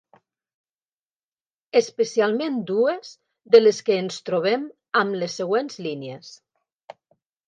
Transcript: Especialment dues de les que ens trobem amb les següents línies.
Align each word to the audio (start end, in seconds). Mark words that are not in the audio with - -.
Especialment 1.79 2.55
dues 2.71 3.11
de 3.55 3.61
les 3.61 3.81
que 3.89 3.97
ens 4.05 4.17
trobem 4.31 4.63
amb 5.03 5.19
les 5.25 5.37
següents 5.41 5.77
línies. 5.89 6.33